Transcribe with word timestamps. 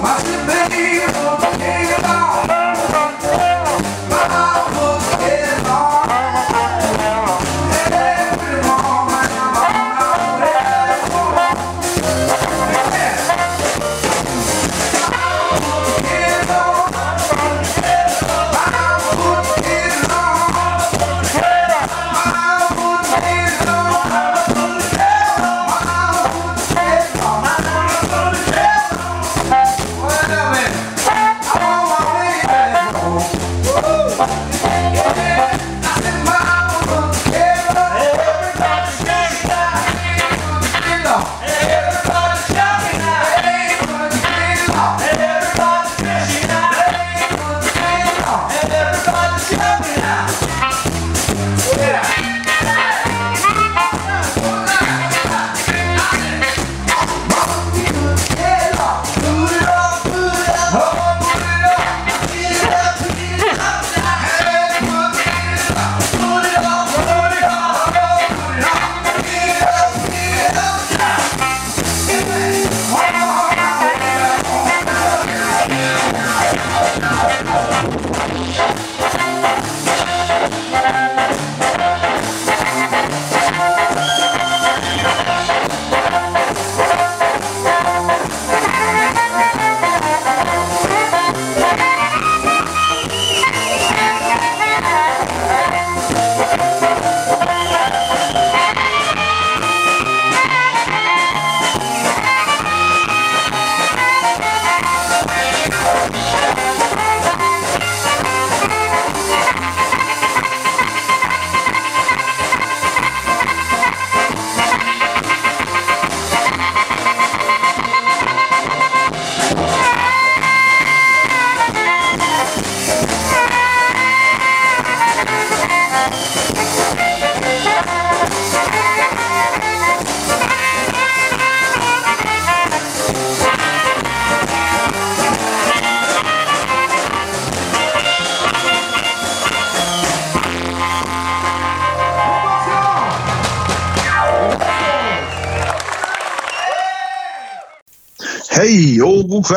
Hej 0.00 0.31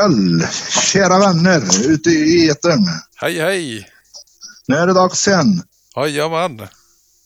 kväll, 0.10 0.48
kära 0.70 1.20
vänner 1.20 1.90
ute 1.90 2.10
i 2.10 2.50
etern. 2.50 2.86
Hej 3.16 3.40
hej! 3.42 3.90
Nu 4.68 4.76
är 4.76 4.88
det 4.88 4.94
dags 4.94 5.28
igen. 5.28 5.62
Jajamän! 5.96 6.68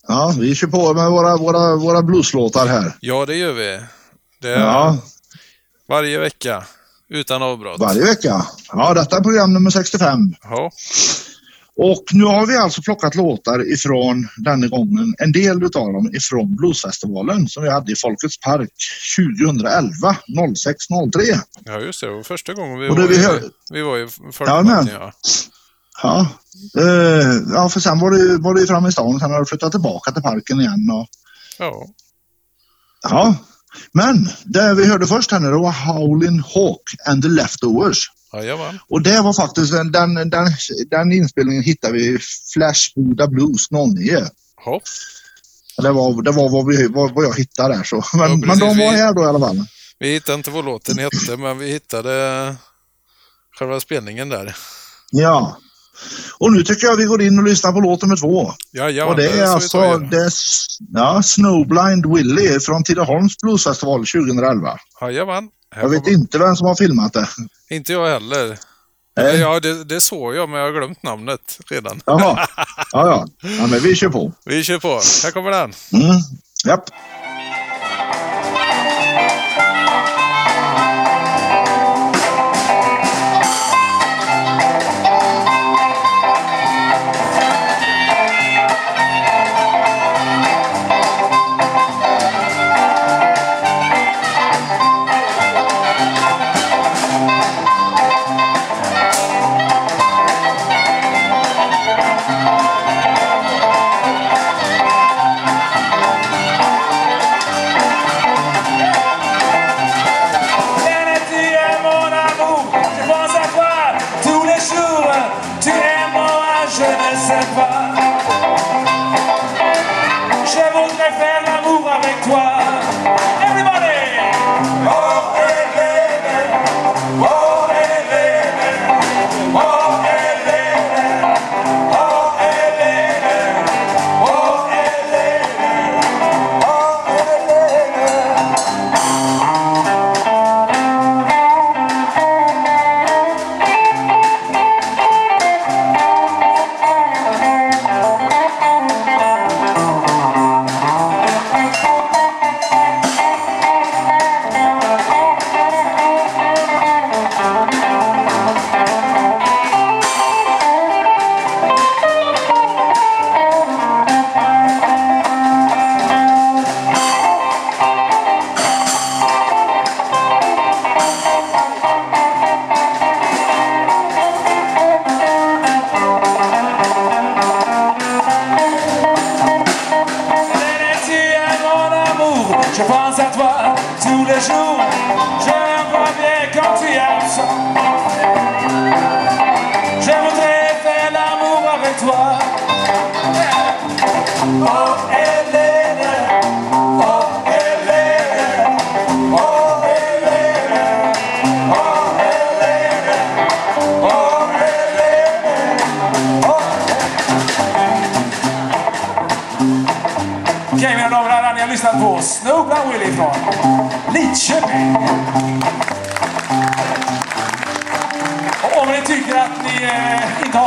Ja, 0.08 0.34
vi 0.38 0.54
kör 0.54 0.66
på 0.66 0.94
med 0.94 1.10
våra, 1.10 1.36
våra, 1.36 1.76
våra 1.76 2.02
blueslåtar 2.02 2.66
här. 2.66 2.92
Ja, 3.00 3.26
det 3.26 3.36
gör 3.36 3.52
vi. 3.52 3.80
Det 4.42 4.48
är 4.48 4.58
Ja, 4.60 4.98
varje 5.88 6.18
vecka. 6.18 6.64
Utan 7.08 7.42
avbrott. 7.42 7.80
varje 7.80 8.04
vecka. 8.04 8.46
Ja, 8.72 8.94
detta 8.94 9.16
är 9.16 9.20
program 9.20 9.52
nummer 9.52 9.70
65. 9.70 10.18
Ja, 10.42 10.70
Och 11.76 12.04
nu 12.12 12.24
har 12.24 12.46
vi 12.46 12.56
alltså 12.56 12.82
plockat 12.82 13.14
låtar 13.14 13.72
ifrån 13.72 14.28
denna 14.36 14.66
gången, 14.66 15.14
en 15.18 15.32
del 15.32 15.62
utav 15.64 15.92
dem 15.92 16.10
ifrån 16.14 16.56
Bluesfestivalen 16.56 17.48
som 17.48 17.62
vi 17.62 17.70
hade 17.70 17.92
i 17.92 17.96
Folkets 17.96 18.40
Park 18.40 18.70
2011, 19.16 20.16
06.03. 20.28 21.38
ja 21.64 21.80
just 21.80 22.00
det. 22.00 22.06
Det 22.06 22.12
var 22.14 22.22
första 22.22 22.54
gången 22.54 22.78
vi 22.78 22.88
Och 22.88 22.96
var, 22.98 23.06
vi 23.06 23.18
hör- 23.22 23.42
vi 23.70 23.82
var 23.82 23.98
i. 23.98 24.08
Folkparken. 24.32 24.88
Ja. 24.92 25.12
Ja, 26.02 26.28
eh, 26.78 27.36
ja 27.54 27.68
för 27.68 27.80
sen 27.80 27.98
var 27.98 28.10
det, 28.10 28.36
var 28.38 28.58
ju 28.58 28.66
framme 28.66 28.88
i 28.88 28.92
stan, 28.92 29.20
sen 29.20 29.30
har 29.30 29.40
det 29.40 29.46
flyttat 29.46 29.72
tillbaka 29.72 30.12
till 30.12 30.22
parken 30.22 30.60
igen. 30.60 30.90
Och, 30.92 31.06
ja. 31.58 31.86
Ja, 33.02 33.34
men 33.92 34.28
det 34.44 34.74
vi 34.74 34.86
hörde 34.86 35.06
först 35.06 35.30
här 35.32 35.40
nu 35.40 35.50
var 35.50 35.72
Howlin' 35.72 36.42
Hawk 36.54 36.82
and 37.06 37.22
the 37.22 37.28
Leftovers. 37.28 38.10
Jajamän. 38.32 38.78
Och 38.88 39.02
det 39.02 39.20
var 39.20 39.32
faktiskt 39.32 39.72
den, 39.72 39.92
den, 39.92 40.14
den, 40.14 40.46
den 40.90 41.12
inspelningen 41.12 41.62
hittade 41.62 41.92
vi 41.92 42.06
i 42.06 42.18
Flash 42.52 42.92
Buddha 42.96 43.26
Blues 43.26 43.70
09. 43.70 44.26
Ja. 44.64 44.80
Det 45.82 45.92
var, 45.92 46.22
det 46.22 46.30
var 46.30 46.48
vad, 46.48 46.66
vi, 46.66 46.86
vad, 46.86 47.14
vad 47.14 47.24
jag 47.24 47.36
hittade 47.36 47.76
där. 47.76 47.84
Så. 47.84 48.04
Men, 48.12 48.30
Ja, 48.30 48.46
men 48.46 48.58
de 48.58 48.78
var 48.78 48.92
här 48.92 49.14
då 49.14 49.22
i 49.22 49.26
alla 49.26 49.38
fall. 49.38 49.64
Vi 49.98 50.12
hittade 50.12 50.34
inte 50.36 50.50
vad 50.50 50.64
låten 50.64 50.98
hette, 50.98 51.36
men 51.36 51.58
vi 51.58 51.72
hittade 51.72 52.56
själva 53.58 53.80
spelningen 53.80 54.28
där. 54.28 54.56
Ja. 55.10 55.58
Och 56.38 56.52
nu 56.52 56.62
tycker 56.62 56.86
jag 56.86 56.96
vi 56.96 57.04
går 57.04 57.22
in 57.22 57.38
och 57.38 57.44
lyssnar 57.44 57.72
på 57.72 57.80
låt 57.80 58.02
nummer 58.02 58.16
två. 58.16 58.52
Ja, 58.72 58.90
ja, 58.90 59.04
och 59.04 59.16
det 59.16 59.28
är 59.28 59.32
vi 59.32 59.42
alltså 59.42 59.98
det 59.98 60.16
är, 60.16 60.32
ja, 60.94 61.22
Snowblind 61.22 62.14
Willie 62.14 62.60
från 62.60 62.84
Tidaholms 62.84 63.36
bluesfestival 63.36 64.06
2011. 64.06 64.78
Jajamän. 65.00 65.48
Jag 65.76 65.88
vet 65.88 66.06
inte 66.06 66.38
vem 66.38 66.56
som 66.56 66.66
har 66.66 66.74
filmat 66.74 67.12
det. 67.12 67.28
Inte 67.70 67.92
jag 67.92 68.08
heller. 68.08 68.58
Nej. 69.16 69.36
Ja, 69.40 69.60
det, 69.60 69.84
det 69.84 70.00
såg 70.00 70.34
jag, 70.34 70.48
men 70.48 70.58
jag 70.58 70.66
har 70.66 70.72
glömt 70.72 71.02
namnet 71.02 71.58
redan. 71.70 72.00
Jaha. 72.06 72.46
Ja, 72.92 73.06
ja. 73.08 73.26
ja 73.58 73.66
men 73.66 73.80
vi 73.80 73.94
kör 73.94 74.08
på. 74.08 74.32
Vi 74.44 74.64
kör 74.64 74.78
på. 74.78 75.00
Här 75.24 75.30
kommer 75.30 75.50
den. 75.50 75.72
Mm. 75.92 76.16
Japp. 76.66 76.84
said 117.30 117.69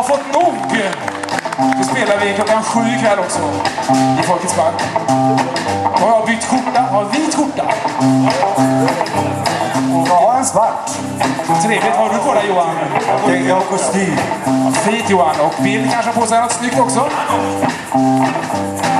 har 0.03 0.17
fått 0.17 0.33
nog, 0.33 0.55
då 1.77 1.83
spelar 1.83 2.17
vi 2.17 2.33
klockan 2.33 2.63
sju 2.63 2.79
ikväll 2.97 3.19
också 3.19 3.39
i 4.19 4.23
Folkets 4.23 4.53
Park. 4.53 4.73
Och 5.93 6.01
jag 6.01 6.19
har 6.19 6.27
bytt 6.27 6.43
skjorta, 6.43 6.81
har 6.81 7.05
vit 7.05 7.35
skjorta. 7.35 7.63
Och 9.95 10.07
jag 10.07 10.15
har 10.15 10.37
en 10.37 10.45
svart. 10.45 10.89
Trevligt. 11.63 11.95
Har 11.95 12.09
du 12.09 12.17
på 12.17 12.33
dig 12.33 12.43
Johan? 12.47 12.75
Jag 13.47 13.55
har 13.55 13.61
kostym. 13.61 14.17
Fint 14.73 15.09
Johan. 15.09 15.35
Och 15.39 15.63
Bill 15.63 15.89
kanske 15.91 16.11
har 16.11 16.21
på 16.21 16.27
sig 16.27 16.41
något 16.41 16.51
snyggt 16.51 16.79
också? 16.79 17.09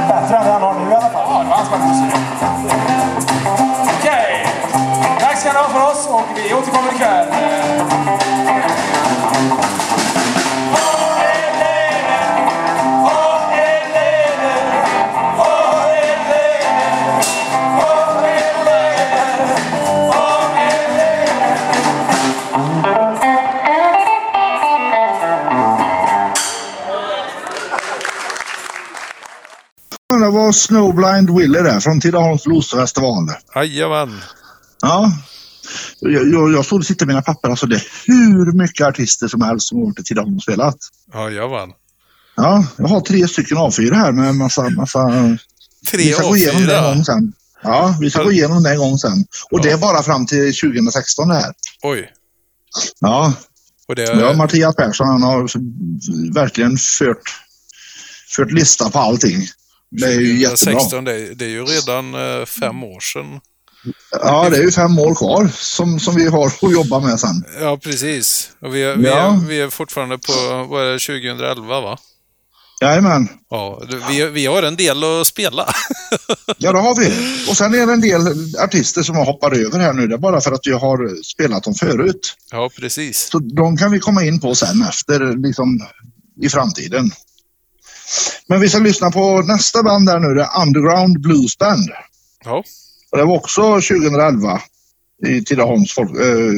Bättre 0.08 0.38
än 0.38 0.46
det 0.46 0.52
han 0.52 0.62
har 0.62 0.74
nu 0.74 0.92
i 0.92 0.96
alla 0.96 1.10
fall. 1.10 1.28
Ja, 1.30 1.44
det 1.44 1.50
var 1.50 1.58
hans 1.58 1.70
bättre. 1.70 2.20
Okej. 4.00 4.48
Tack 5.20 5.38
ska 5.38 5.54
ni 5.54 5.58
ha 5.60 5.70
för 5.70 5.92
oss 5.92 6.08
och 6.08 6.22
vi 6.36 6.54
återkommer 6.54 6.94
ikväll. 6.94 7.28
Snowblind 30.68 31.38
Willie 31.38 31.62
där 31.62 31.80
från 31.80 32.02
Tidaholms 32.02 32.44
bluesfestival. 32.44 33.30
Jajamän. 33.56 34.22
Ja. 34.82 35.12
Jag, 36.00 36.28
jag, 36.34 36.52
jag 36.54 36.66
stod 36.66 36.80
och 36.80 36.86
tittade 36.86 37.08
mina 37.08 37.22
papper. 37.22 37.50
Alltså 37.50 37.66
det 37.66 37.76
är 37.76 37.84
hur 38.06 38.52
mycket 38.52 38.88
artister 38.88 39.28
som 39.28 39.42
helst 39.42 39.68
som 39.68 39.82
varit 39.82 40.00
i 40.00 40.04
Tidaholm 40.04 40.36
och 40.36 40.42
spelat. 40.44 40.78
Jajamän. 41.14 41.70
Ja, 42.36 42.66
jag 42.78 42.88
har 42.88 43.02
tre 43.02 43.28
stycken 43.28 43.58
A4 43.58 43.94
här 43.94 44.12
med 44.12 44.36
massa, 44.36 44.70
massa... 44.70 45.00
Tre 45.92 46.04
vi 46.04 46.14
ska 46.14 46.28
gå 46.28 46.36
igenom 46.38 46.66
det 46.66 46.78
en 46.78 46.84
gång 46.84 47.02
A4. 47.02 47.04
sen. 47.04 47.34
Ja, 47.64 47.96
vi 48.00 48.10
ska 48.10 48.20
Ja. 48.20 48.26
gå 48.26 48.32
igenom 48.32 48.64
det 48.64 48.70
en 48.72 48.78
gång 48.78 48.98
sen. 48.98 49.26
Och 49.52 49.60
Ja. 49.60 49.64
det 49.64 49.72
är 49.72 49.78
bara 49.78 50.04
fram 50.04 50.26
till 50.26 50.54
2016 50.56 51.28
det 51.28 51.36
här. 51.36 51.54
Oj. 51.84 52.12
Ja, 53.00 53.34
Och 53.88 53.96
det, 53.96 54.04
ja 54.04 54.34
Mattias 54.34 54.76
Persson 54.76 55.08
han 55.08 55.24
har 55.24 55.50
verkligen 56.34 56.78
fört, 56.78 57.22
fört 58.36 58.52
lista 58.52 58.90
på 58.90 59.00
allting. 59.00 59.48
Det 59.98 60.06
är 60.06 60.20
ju 60.20 60.38
jättebra. 60.40 60.74
2016, 60.74 61.04
det, 61.04 61.12
är- 61.16 61.36
det 61.36 61.46
är 61.46 61.50
ju 61.50 61.64
redan 61.66 62.14
eh, 62.40 62.46
fem 62.46 62.84
år 62.84 63.00
sedan. 63.00 63.40
Ja, 64.12 64.50
det 64.50 64.58
är 64.58 64.62
ju 64.64 64.72
fem 64.72 65.00
år 65.00 65.16
kvar 65.16 65.50
som, 65.56 66.00
som 66.00 66.16
vi 66.16 66.28
har 66.28 66.48
att 66.48 66.72
jobba 66.72 67.00
med 67.00 67.20
sen. 67.20 67.44
Ja, 67.62 67.78
precis. 67.78 68.50
Och 68.62 68.76
vi, 68.76 68.84
är, 68.84 68.96
vi, 68.96 69.08
Ja. 69.08 69.34
är, 69.34 69.48
vi 69.48 69.62
är 69.62 69.70
fortfarande 69.70 70.18
på, 70.18 70.68
vad 70.70 70.84
är 70.88 70.92
det, 70.92 71.00
2011 71.00 71.82
va? 71.82 71.98
Jajamän. 72.82 73.28
Ja, 73.50 73.82
vi, 74.10 74.30
vi 74.30 74.46
har 74.46 74.64
en 74.64 74.76
del 74.76 75.04
att 75.04 75.28
spela. 75.28 75.68
Ja, 76.58 76.72
det 76.72 76.80
har 76.80 76.96
vi. 76.96 77.08
Och 77.52 77.58
sen 77.58 77.74
är 77.74 77.86
det 77.88 77.94
en 77.94 78.02
del 78.02 78.22
artister 78.64 79.02
som 79.04 79.16
har 79.16 79.26
hoppat 79.26 79.54
över 79.54 79.80
här 79.80 79.94
nu. 79.94 80.08
Det 80.08 80.14
är 80.14 80.18
bara 80.18 80.42
för 80.42 80.52
att 80.52 80.60
vi 80.64 80.72
har 80.72 81.24
spelat 81.24 81.64
dem 81.64 81.74
förut. 81.74 82.36
ja, 82.52 82.70
precis. 82.80 83.30
Så 83.32 83.40
de 83.40 83.78
kan 83.78 83.92
vi 83.92 84.00
komma 84.00 84.24
in 84.24 84.40
på 84.40 84.56
sen 84.56 84.82
efter, 84.90 85.38
liksom 85.48 85.80
i 86.42 86.50
framtiden. 86.50 87.12
Men 88.48 88.62
vi 88.62 88.70
ska 88.70 88.80
lyssna 88.80 89.12
på 89.12 89.42
nästa 89.42 89.84
band 89.84 90.06
där 90.06 90.20
nu, 90.20 90.34
det 90.34 90.44
är 90.44 90.62
Underground 90.62 91.22
Blues 91.22 91.58
Band. 91.58 91.90
Ja, 92.46 92.64
Och 93.12 93.18
det 93.18 93.24
var 93.26 93.36
också 93.36 93.62
2011 93.62 94.62
i 95.28 95.44
Tidaholms 95.44 95.94
folk, 95.94 96.10
äh, 96.12 96.52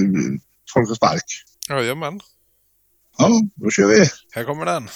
Folkets 0.74 1.00
Park. 1.00 1.24
jajamän. 1.70 2.20
Ja, 3.18 3.30
då 3.56 3.70
kör 3.70 3.88
vi. 3.88 4.10
Här 4.32 4.44
kommer 4.44 4.66
den. 4.66 4.90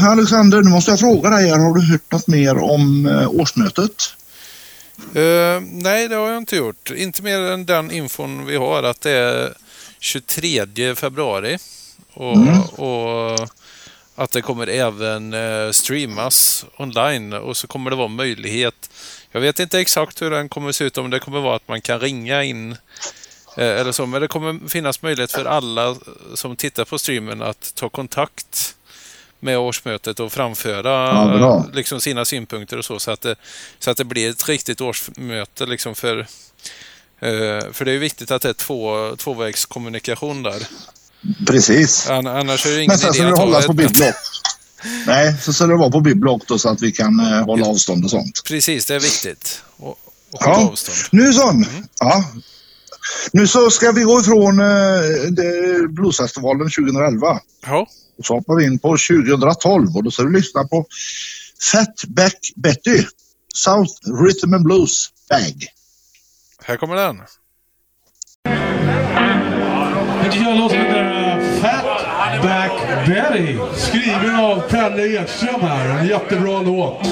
Ja, 0.00 0.10
Alexander, 0.10 0.62
nu 0.62 0.70
måste 0.70 0.90
jag 0.90 1.00
fråga 1.00 1.30
dig 1.30 1.48
här. 1.48 1.58
Har 1.58 1.74
du 1.74 1.80
hört 1.80 2.12
något 2.12 2.26
mer 2.26 2.58
om 2.58 3.06
eh, 3.06 3.30
årsmötet? 3.30 4.14
Eh, 5.14 5.60
nej, 5.60 6.08
det 6.08 6.14
har 6.14 6.28
jag 6.28 6.36
inte 6.36 6.56
gjort. 6.56 6.90
Inte 6.90 7.22
mer 7.22 7.40
än 7.40 7.66
den 7.66 7.90
infon 7.90 8.46
vi 8.46 8.56
har 8.56 8.82
att 8.82 9.00
det 9.00 9.10
är 9.10 9.54
23 9.98 10.94
februari. 10.94 11.58
Och, 12.14 12.78
och 12.78 13.48
att 14.14 14.30
det 14.30 14.42
kommer 14.42 14.66
även 14.66 15.34
eh, 15.34 15.70
streamas 15.70 16.64
online 16.76 17.32
och 17.32 17.56
så 17.56 17.66
kommer 17.66 17.90
det 17.90 17.96
vara 17.96 18.08
möjlighet. 18.08 18.90
Jag 19.30 19.40
vet 19.40 19.60
inte 19.60 19.80
exakt 19.80 20.22
hur 20.22 20.30
den 20.30 20.48
kommer 20.48 20.72
se 20.72 20.84
ut, 20.84 20.98
om 20.98 21.10
det 21.10 21.18
kommer 21.18 21.40
vara 21.40 21.56
att 21.56 21.68
man 21.68 21.80
kan 21.80 22.00
ringa 22.00 22.44
in 22.44 22.76
eller 23.56 23.92
så, 23.92 24.06
men 24.06 24.20
det 24.20 24.28
kommer 24.28 24.68
finnas 24.68 25.02
möjlighet 25.02 25.32
för 25.32 25.44
alla 25.44 25.96
som 26.34 26.56
tittar 26.56 26.84
på 26.84 26.98
streamen 26.98 27.42
att 27.42 27.74
ta 27.74 27.88
kontakt 27.88 28.74
med 29.40 29.58
årsmötet 29.58 30.20
och 30.20 30.32
framföra 30.32 31.06
Ja, 31.14 31.36
bra. 31.38 31.66
liksom 31.72 32.00
sina 32.00 32.24
synpunkter 32.24 32.76
och 32.78 32.84
så, 32.84 32.98
så 32.98 33.10
att 33.10 33.20
det, 33.20 33.36
så 33.78 33.90
att 33.90 33.96
det 33.96 34.04
blir 34.04 34.30
ett 34.30 34.48
riktigt 34.48 34.80
årsmöte 34.80 35.66
liksom 35.66 35.94
för 35.94 36.18
eh, 36.18 36.26
för 37.72 37.84
det 37.84 37.92
är 37.92 37.98
viktigt 37.98 38.30
att 38.30 38.42
det 38.42 38.48
är 38.48 38.52
två, 38.52 39.16
tvåvägskommunikation 39.16 40.42
där. 40.42 40.62
Precis. 41.46 42.10
An- 42.10 42.26
Annars 42.26 42.66
är 42.66 42.70
det 42.70 42.76
ingen 42.76 42.88
Men 42.88 42.98
sen 42.98 43.14
idé 43.14 43.24
att 43.32 43.38
ha 43.38 43.44
hållas 43.44 43.66
på 43.66 43.72
ett... 43.72 43.78
bibblock. 43.78 44.14
Nej, 45.06 45.34
så 45.42 45.52
ska 45.52 45.66
det 45.66 45.76
vara 45.76 45.90
på 45.90 46.00
bibblock 46.00 46.42
då 46.46 46.58
så 46.58 46.68
att 46.68 46.82
vi 46.82 46.92
kan 46.92 47.20
eh, 47.20 47.44
hålla 47.44 47.66
avstånd 47.66 48.04
och 48.04 48.10
sånt. 48.10 48.42
Precis, 48.46 48.86
det 48.86 48.94
är 48.94 49.00
viktigt. 49.00 49.62
Och, 49.76 49.88
och 50.32 50.44
hålla 50.44 50.56
Ja, 50.60 50.68
avstånd. 50.68 50.96
nu 51.12 51.32
sån. 51.32 51.64
Ja. 52.00 52.24
Nu 53.32 53.46
så 53.46 53.70
ska 53.70 53.92
vi 53.92 54.02
gå 54.02 54.20
ifrån 54.20 54.60
eh, 54.60 55.88
Bluesfestivalen 55.88 56.70
2011. 56.70 57.40
Ja, 57.66 57.86
Och 58.18 58.24
så 58.24 58.34
hoppar 58.34 58.54
vi 58.54 58.64
in 58.64 58.78
på 58.78 58.88
2012 58.88 59.96
och 59.96 60.04
då 60.04 60.10
ska 60.10 60.22
du 60.22 60.32
lyssna 60.32 60.64
på 60.64 60.86
Fatback 61.72 62.52
Betty, 62.56 63.04
South 63.54 63.92
Rhythm 64.22 64.54
and 64.54 64.64
Blues 64.64 65.08
Bag. 65.30 65.66
Här 66.64 66.76
kommer 66.76 66.94
den. 66.94 67.22
Jag 70.22 70.32
tycker 70.32 70.46
jag 70.46 70.58
låter 70.58 70.76
som 70.76 70.84
där 70.84 71.60
Fatback 71.60 73.06
Betty. 73.06 73.58
Skriven 73.76 74.34
av 74.34 74.60
Pelle 74.60 75.22
Ekström 75.22 75.60
här. 75.60 75.98
En 75.98 76.06
jättebra 76.06 76.62
låt. 76.62 77.06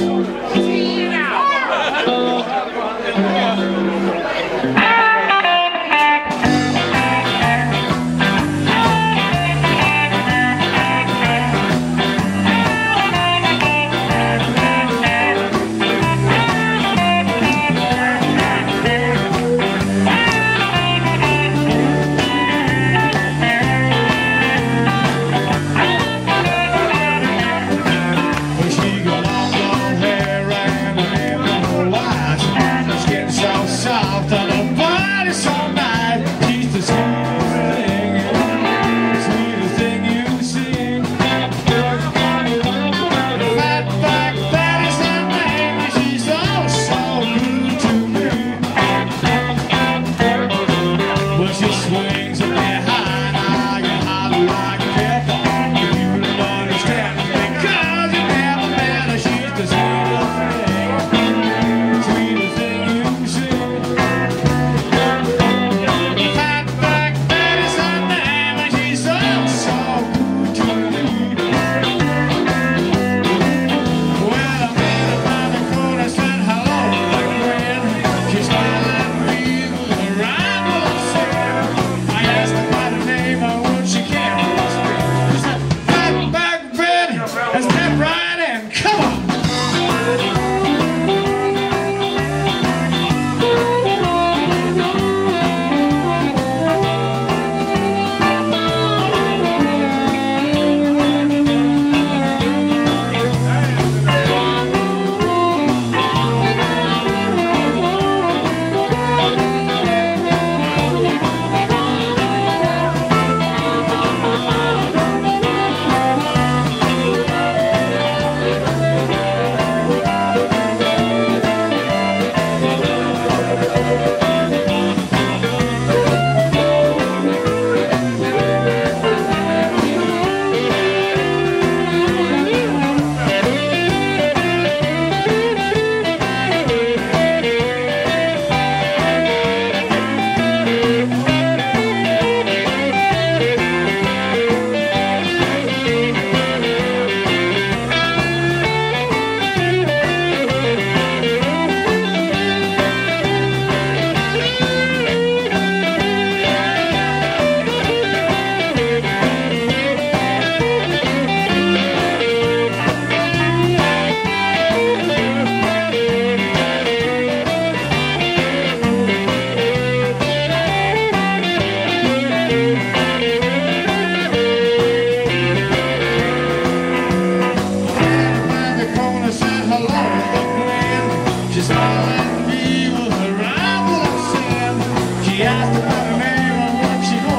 Christ 185.57 185.81
by 185.89 186.05
the 186.05 186.19
name 186.19 186.59
of 186.67 186.75
what 186.83 187.01
you 187.13 187.36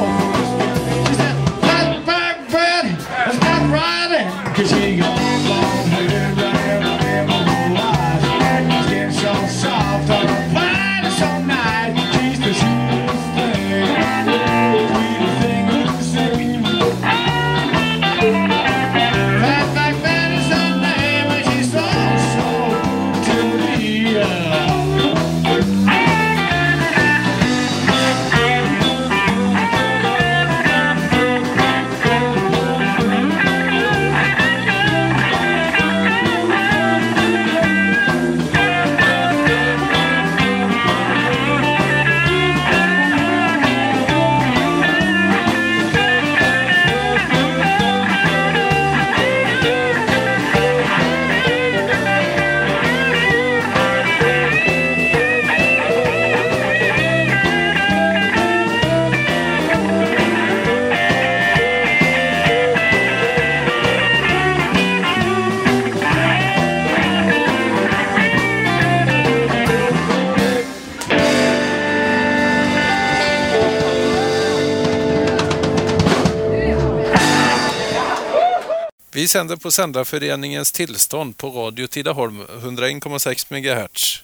Vi 79.28 79.32
sänder 79.32 79.56
på 79.56 79.70
Sändarföreningens 79.70 80.72
tillstånd 80.72 81.36
på 81.36 81.50
Radio 81.50 81.86
Tidaholm 81.86 82.42
101,6 82.42 83.46
MHz. 83.50 84.22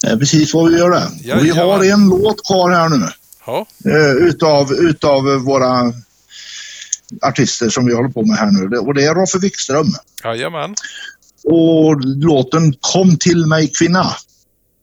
Det 0.00 0.06
är 0.06 0.16
precis 0.16 0.54
vad 0.54 0.70
vi 0.70 0.78
gör 0.78 0.90
det. 0.90 1.08
Ja, 1.22 1.38
vi 1.42 1.48
ja. 1.48 1.54
har 1.54 1.84
en 1.84 2.08
låt 2.08 2.46
kvar 2.46 2.70
här 2.70 2.88
nu. 2.88 3.06
Ja, 3.46 3.66
eh, 3.84 4.10
utav, 4.10 4.72
utav 4.72 5.24
våra 5.24 5.92
artister 7.22 7.68
som 7.68 7.86
vi 7.86 7.94
håller 7.94 8.08
på 8.08 8.22
med 8.26 8.36
här 8.36 8.50
nu. 8.50 8.78
Och 8.78 8.94
det 8.94 9.04
är 9.04 9.14
Roffe 9.14 9.38
Wikström. 9.38 9.86
Jajamän, 10.24 10.74
Och 11.44 12.00
låten 12.04 12.74
Kom 12.80 13.16
till 13.16 13.46
mig 13.46 13.68
kvinna. 13.78 14.16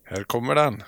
här 0.10 0.24
kommer 0.24 0.56
den. 0.56 0.84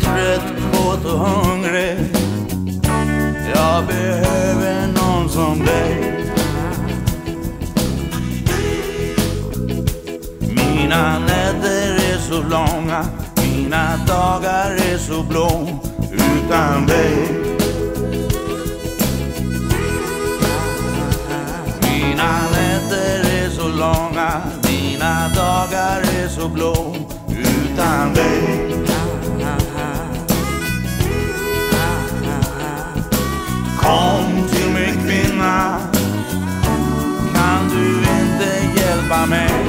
Trött, 0.00 0.52
kåt 0.72 1.04
och 1.04 1.18
hungrig 1.18 1.98
Jag 3.54 3.86
behöver 3.86 4.86
någon 4.86 5.28
som 5.28 5.58
dig 5.66 6.12
Mina 10.92 11.18
nätter 11.18 11.94
är 12.12 12.18
så 12.18 12.42
långa, 12.42 13.06
mina 13.36 13.96
dagar 14.06 14.70
är 14.70 14.98
så 14.98 15.22
blå 15.22 15.68
utan 16.12 16.86
dig. 16.86 17.42
Mina 21.82 22.40
nätter 22.52 23.44
är 23.44 23.50
så 23.50 23.68
långa, 23.68 24.42
mina 24.68 25.28
dagar 25.28 26.00
är 26.00 26.28
så 26.28 26.48
blå 26.48 26.96
utan 27.28 28.14
dig. 28.14 28.71
man. 39.32 39.61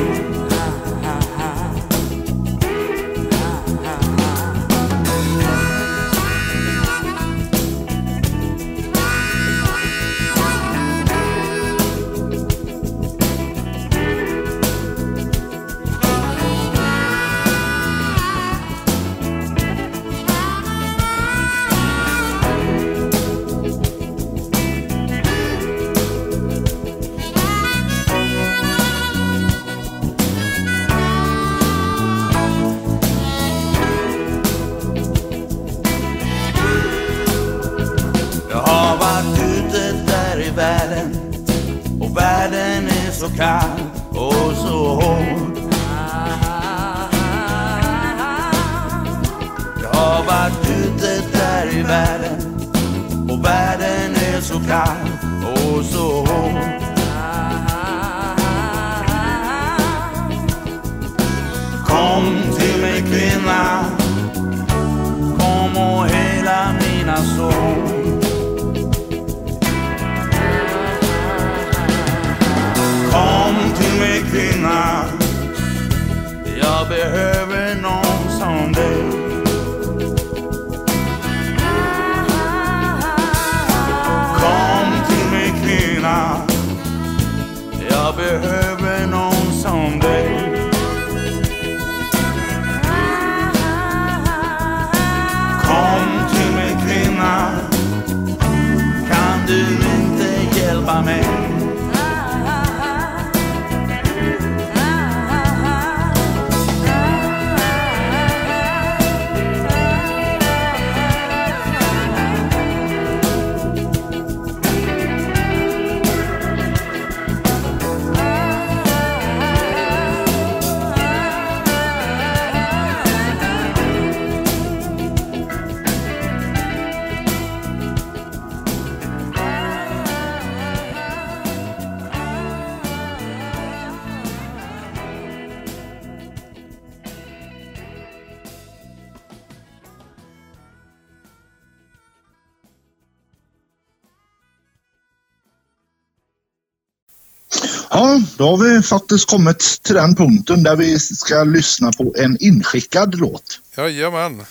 Då 148.43 148.49
har 148.49 148.57
vi 148.57 148.81
faktiskt 148.81 149.29
kommit 149.29 149.59
till 149.83 149.95
den 149.95 150.15
punkten 150.15 150.63
där 150.63 150.75
vi 150.75 150.99
ska 150.99 151.43
lyssna 151.43 151.91
på 151.91 152.13
en 152.17 152.37
inskickad 152.39 153.15
låt. 153.19 153.59
Jajamän. 153.77 154.43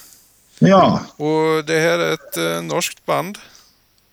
Ja, 0.58 1.00
Och 1.16 1.64
det 1.66 1.80
här 1.80 1.98
är 1.98 2.12
ett 2.12 2.36
eh, 2.36 2.62
norskt 2.62 3.06
band. 3.06 3.38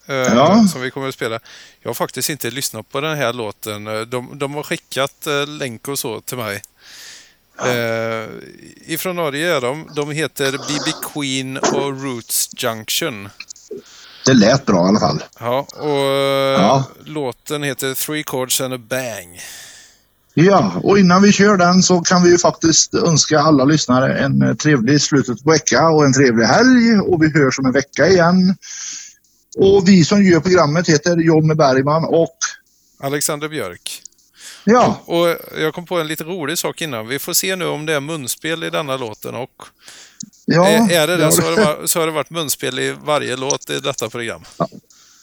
eh, 0.08 0.16
Ja. 0.16 0.68
Som 0.72 0.82
vi 0.82 0.92
kommer 0.92 1.08
att 1.08 1.14
spela. 1.14 1.40
Jag 1.82 1.90
har 1.90 1.94
faktiskt 1.94 2.30
inte 2.30 2.52
lyssnat 2.52 2.90
på 2.92 3.02
den 3.02 3.18
här 3.18 3.34
låten. 3.34 3.88
Eh, 3.88 4.02
De, 4.02 4.40
de 4.40 4.54
har 4.54 4.64
skickat 4.64 5.28
eh, 5.28 5.48
länk 5.48 5.88
och 5.88 6.00
så 6.00 6.22
till 6.22 6.38
mig. 6.38 6.62
Eh, 7.66 8.26
ifrån 8.86 9.16
Norge 9.16 9.56
är 9.56 9.62
de. 9.62 9.90
De 9.96 10.12
heter 10.12 10.52
BB 10.52 10.92
Queen 11.14 11.58
och 11.58 12.04
Roots 12.04 12.50
Junction. 12.58 13.30
Det 14.26 14.34
lät 14.34 14.66
bra 14.66 14.86
i 14.86 14.90
alla 14.90 15.00
fall. 15.00 15.24
Ja, 15.40 15.68
och 15.76 15.88
eh, 15.90 16.62
Ja. 16.62 16.84
låten 17.06 17.64
heter 17.64 17.94
Three 17.94 18.24
Chords 18.24 18.62
and 18.62 18.74
a 18.74 18.78
Bang. 18.90 19.40
Ja, 20.34 20.74
och 20.84 21.00
innan 21.00 21.22
vi 21.22 21.32
kör 21.32 21.58
den 21.58 21.84
så 21.84 22.02
kan 22.02 22.24
vi 22.24 22.30
ju 22.30 22.38
faktiskt 22.38 22.94
önska 22.94 23.40
alla 23.40 23.66
lyssnare 23.66 24.18
en 24.20 24.42
eh, 24.42 24.54
trevlig 24.54 25.02
slutet 25.02 25.44
på 25.44 25.50
vecka 25.52 25.90
och 25.90 26.06
en 26.06 26.14
trevlig 26.14 26.46
helg 26.46 27.00
och 27.00 27.24
vi 27.24 27.32
hörs 27.34 27.60
om 27.60 27.66
en 27.66 27.72
vecka 27.72 28.08
igen. 28.08 28.56
Och 29.58 29.88
vi 29.88 30.06
som 30.06 30.24
gör 30.24 30.40
programmet 30.40 30.90
heter 30.90 31.18
Jonny 31.18 31.54
Bergman 31.54 32.06
och 32.06 32.38
Alexander 33.04 33.50
Björk. 33.50 34.02
Ja, 34.64 35.02
Och 35.06 35.28
jag 35.58 35.74
kom 35.74 35.86
på 35.86 36.00
en 36.00 36.08
lite 36.08 36.24
rolig 36.24 36.58
sak 36.58 36.82
innan. 36.82 37.08
Vi 37.08 37.20
får 37.20 37.34
se 37.34 37.56
nu 37.56 37.66
om 37.66 37.86
det 37.86 37.94
är 37.94 38.00
munspel 38.00 38.64
i 38.64 38.70
denna 38.70 38.98
låten. 38.98 39.36
Och 39.36 39.64
ja. 40.46 40.68
är, 40.68 41.08
det 41.08 41.18
det 41.18 41.24
ja, 41.24 41.32
så 41.32 41.42
har 41.42 41.52
det, 41.56 41.66
varit, 41.66 41.90
så 41.90 42.00
har 42.00 42.06
det 42.06 42.14
varit 42.14 42.30
munspel 42.30 42.80
i 42.80 42.96
varje 43.04 43.36
låt 43.36 43.70
i 43.70 43.80
detta 43.80 44.10
program. 44.10 44.42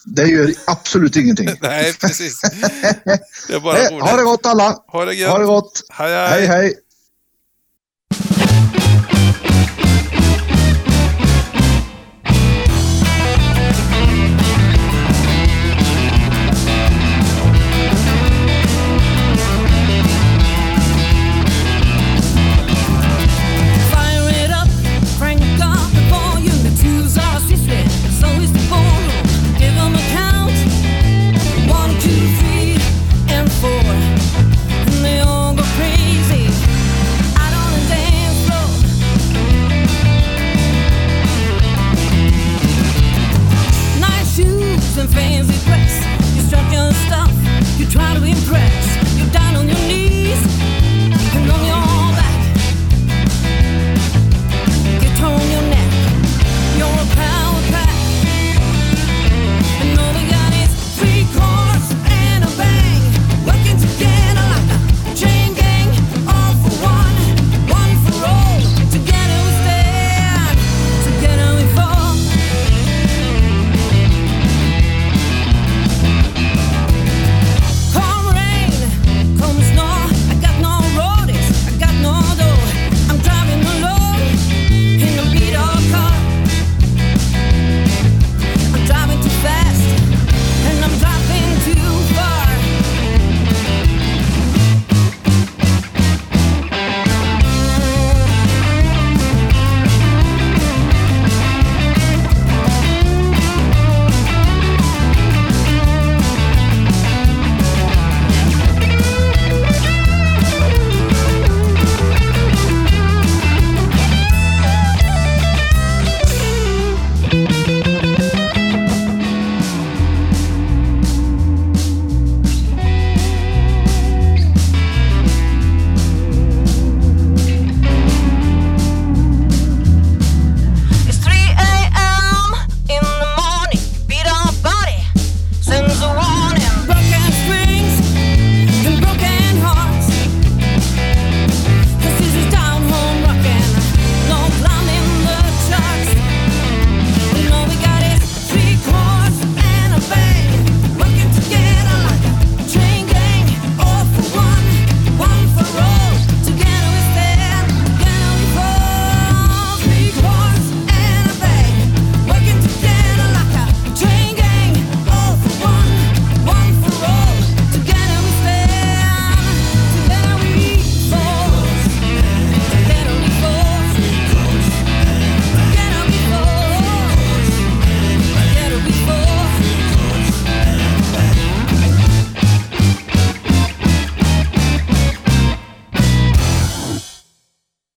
Det 0.04 0.26
gör 0.28 0.54
absolut 0.66 1.16
ingenting. 1.16 1.48
Nej, 1.60 1.94
precis. 2.00 2.40
Det 3.48 3.54
är 3.54 3.60
bara 3.60 3.78
roligt. 3.78 4.04
ha 4.04 4.16
det 4.16 4.22
gott 4.22 4.46
alla! 4.46 4.78
Ha 4.86 5.04
det 5.04 5.14
gött. 5.14 5.30
Ha 5.30 5.38
det 5.38 5.44
gott! 5.44 5.82
Hej, 5.88 6.10
hej. 6.10 6.28
hej! 6.28 6.46
hej. 6.46 6.74